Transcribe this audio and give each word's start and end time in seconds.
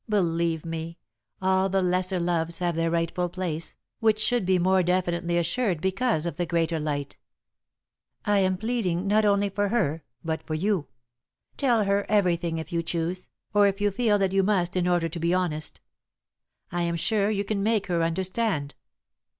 Believe 0.09 0.65
me, 0.65 0.97
all 1.43 1.69
the 1.69 1.83
lesser 1.83 2.19
loves 2.19 2.57
have 2.57 2.75
their 2.75 2.89
rightful 2.89 3.29
place, 3.29 3.77
which 3.99 4.19
should 4.19 4.47
be 4.47 4.57
more 4.57 4.81
definitely 4.81 5.37
assured 5.37 5.79
because 5.79 6.25
of 6.25 6.37
the 6.37 6.47
greater 6.47 6.79
light. 6.79 7.19
[Sidenote: 8.25 8.25
Rosemary's 8.25 8.25
Need] 8.25 8.31
"I 8.31 8.39
am 8.47 8.57
pleading 8.57 9.07
not 9.07 9.25
only 9.25 9.49
for 9.49 9.67
her, 9.67 10.03
but 10.25 10.41
for 10.41 10.55
you. 10.55 10.87
Tell 11.55 11.83
her 11.83 12.07
everything, 12.09 12.57
if 12.57 12.73
you 12.73 12.81
choose, 12.81 13.29
or 13.53 13.67
if 13.67 13.79
you 13.79 13.91
feel 13.91 14.17
that 14.17 14.31
you 14.33 14.41
must 14.41 14.75
in 14.75 14.87
order 14.87 15.07
to 15.07 15.19
be 15.19 15.35
honest. 15.35 15.79
I 16.71 16.81
am 16.81 16.95
sure 16.95 17.29
you 17.29 17.43
can 17.45 17.61
make 17.61 17.85
her 17.85 18.01
understand. 18.01 18.73